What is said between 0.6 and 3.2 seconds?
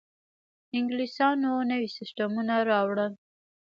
انګلیسانو نوي سیستمونه راوړل.